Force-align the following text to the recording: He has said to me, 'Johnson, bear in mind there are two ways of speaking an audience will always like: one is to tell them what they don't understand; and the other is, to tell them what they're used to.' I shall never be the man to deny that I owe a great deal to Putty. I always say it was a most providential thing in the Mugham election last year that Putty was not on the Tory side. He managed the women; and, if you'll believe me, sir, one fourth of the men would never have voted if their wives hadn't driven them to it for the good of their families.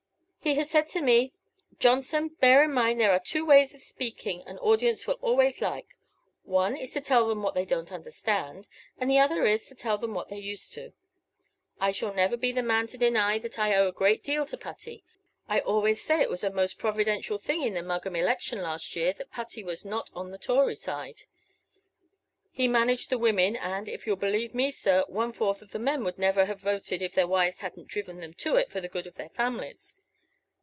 He 0.43 0.55
has 0.55 0.71
said 0.71 0.89
to 0.89 1.01
me, 1.03 1.33
'Johnson, 1.77 2.29
bear 2.39 2.63
in 2.63 2.73
mind 2.73 2.99
there 2.99 3.11
are 3.11 3.19
two 3.23 3.45
ways 3.45 3.75
of 3.75 3.79
speaking 3.81 4.41
an 4.47 4.57
audience 4.57 5.05
will 5.05 5.19
always 5.21 5.61
like: 5.61 5.95
one 6.43 6.75
is 6.75 6.91
to 6.93 6.99
tell 6.99 7.27
them 7.27 7.43
what 7.43 7.53
they 7.53 7.63
don't 7.63 7.91
understand; 7.91 8.67
and 8.97 9.07
the 9.09 9.19
other 9.19 9.45
is, 9.45 9.67
to 9.67 9.75
tell 9.75 9.99
them 9.99 10.15
what 10.15 10.29
they're 10.29 10.39
used 10.39 10.73
to.' 10.73 10.93
I 11.79 11.91
shall 11.91 12.13
never 12.13 12.35
be 12.37 12.51
the 12.51 12.63
man 12.63 12.87
to 12.87 12.97
deny 12.97 13.37
that 13.37 13.59
I 13.59 13.75
owe 13.75 13.87
a 13.87 13.91
great 13.93 14.23
deal 14.23 14.45
to 14.47 14.57
Putty. 14.57 15.03
I 15.47 15.59
always 15.59 16.03
say 16.03 16.19
it 16.21 16.29
was 16.29 16.43
a 16.43 16.49
most 16.51 16.79
providential 16.79 17.37
thing 17.37 17.61
in 17.61 17.75
the 17.75 17.83
Mugham 17.83 18.15
election 18.15 18.63
last 18.63 18.95
year 18.95 19.13
that 19.13 19.31
Putty 19.31 19.63
was 19.63 19.85
not 19.85 20.09
on 20.13 20.31
the 20.31 20.39
Tory 20.39 20.75
side. 20.75 21.21
He 22.51 22.67
managed 22.67 23.11
the 23.11 23.19
women; 23.19 23.55
and, 23.55 23.87
if 23.87 24.07
you'll 24.07 24.15
believe 24.15 24.55
me, 24.55 24.71
sir, 24.71 25.05
one 25.07 25.33
fourth 25.33 25.61
of 25.61 25.71
the 25.71 25.79
men 25.79 26.03
would 26.03 26.17
never 26.17 26.45
have 26.45 26.59
voted 26.59 27.03
if 27.03 27.13
their 27.13 27.27
wives 27.27 27.59
hadn't 27.59 27.87
driven 27.87 28.17
them 28.19 28.33
to 28.33 28.55
it 28.55 28.71
for 28.71 28.81
the 28.81 28.89
good 28.89 29.05
of 29.07 29.15
their 29.15 29.29
families. 29.29 29.95